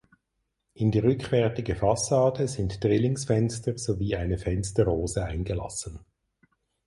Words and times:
In 0.73 0.89
die 0.89 0.97
rückwärtige 0.97 1.75
Fassade 1.75 2.47
sind 2.47 2.83
Drillingsfenster 2.83 3.77
sowie 3.77 4.15
eine 4.15 4.39
Fensterrose 4.39 5.23
eingelassen. 5.23 5.99